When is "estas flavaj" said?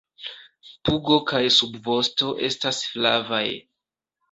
2.51-3.45